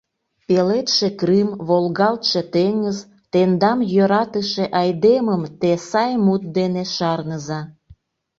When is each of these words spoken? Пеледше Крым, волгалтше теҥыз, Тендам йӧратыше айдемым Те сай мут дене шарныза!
Пеледше 0.47 1.07
Крым, 1.19 1.49
волгалтше 1.67 2.41
теҥыз, 2.53 2.97
Тендам 3.31 3.79
йӧратыше 3.93 4.65
айдемым 4.81 5.41
Те 5.61 5.71
сай 5.89 6.11
мут 6.25 6.43
дене 6.57 6.83
шарныза! 6.95 7.61